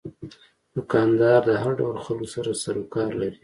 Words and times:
دوکاندار 0.75 1.39
د 1.49 1.51
هر 1.61 1.71
ډول 1.79 1.95
خلکو 2.05 2.27
سره 2.35 2.49
سروکار 2.63 3.09
لري. 3.21 3.37